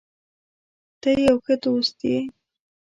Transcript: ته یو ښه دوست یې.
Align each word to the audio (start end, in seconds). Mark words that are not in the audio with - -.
ته 1.01 1.09
یو 1.27 1.35
ښه 1.45 1.55
دوست 1.63 1.97
یې. 2.09 2.17